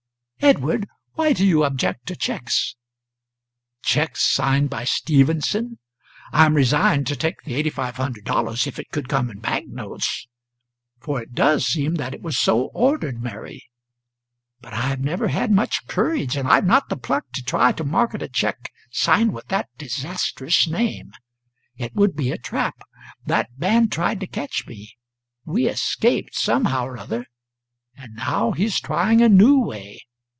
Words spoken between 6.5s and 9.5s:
resigned to take the $8,500 if it could come in